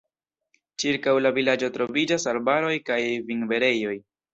Ĉirkaŭ 0.83 1.13
la 1.27 1.33
vilaĝo 1.37 1.71
troviĝas 1.77 2.29
arbaroj 2.35 2.77
kaj 2.91 3.01
vinberejoj. 3.33 3.99